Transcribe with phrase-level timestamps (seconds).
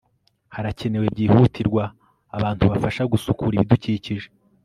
[0.55, 1.83] harakenewe byihutirwa
[2.37, 4.27] abantu bafasha gusukura ibidukikije